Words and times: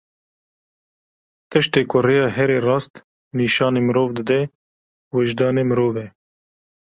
Tiştê 1.49 1.81
ku 1.91 1.97
rêya 2.05 2.27
herî 2.37 2.59
rast 2.67 2.93
nîşanî 3.39 3.81
mirov 3.87 4.09
dide, 4.17 4.41
wijdanê 5.13 5.63
mirov 5.69 5.95
e. 6.05 6.07